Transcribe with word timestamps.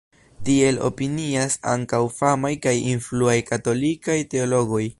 Tiel 0.45 0.77
opinias 0.87 1.57
ankaŭ 1.73 2.01
famaj 2.15 2.51
kaj 2.65 2.73
influaj 2.95 3.37
katolikaj 3.51 4.17
teologoj. 4.35 4.83